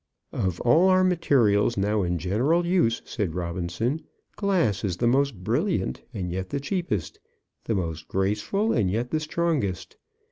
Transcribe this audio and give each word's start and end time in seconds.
"Of 0.33 0.59
all 0.61 0.89
our 0.89 1.03
materials 1.03 1.77
now 1.77 2.01
in 2.01 2.17
general 2.17 2.65
use," 2.65 3.03
said 3.05 3.35
Robinson, 3.35 4.01
"glass 4.35 4.83
is 4.83 4.97
the 4.97 5.05
most 5.05 5.43
brilliant, 5.43 6.01
and 6.11 6.31
yet 6.31 6.49
the 6.49 6.59
cheapest; 6.59 7.19
the 7.65 7.75
most 7.75 8.07
graceful 8.07 8.71
and 8.73 8.89
yet 8.89 9.11
the 9.11 9.19
strongest. 9.19 9.97